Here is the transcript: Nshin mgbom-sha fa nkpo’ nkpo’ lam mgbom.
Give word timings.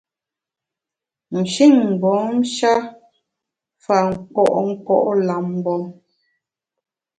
Nshin 1.39 1.73
mgbom-sha 1.89 2.73
fa 3.83 3.95
nkpo’ 4.11 4.43
nkpo’ 4.75 4.95
lam 5.27 5.45
mgbom. 5.55 5.83